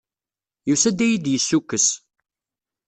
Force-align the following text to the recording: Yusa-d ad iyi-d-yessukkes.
Yusa-d 0.67 0.99
ad 1.01 1.01
iyi-d-yessukkes. 1.07 1.87